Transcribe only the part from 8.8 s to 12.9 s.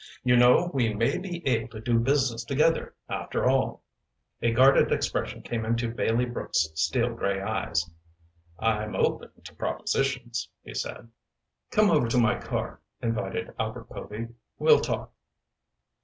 open to propositions," he said. "Come over to my car,"